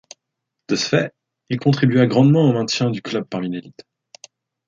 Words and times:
De 0.67 0.75
ce 0.75 0.87
fait, 0.89 1.13
il 1.49 1.59
contribua 1.59 2.07
grandement 2.07 2.49
au 2.49 2.53
maintien 2.53 2.89
du 2.89 3.03
club 3.03 3.25
parmi 3.29 3.51
l'élite. 3.51 3.83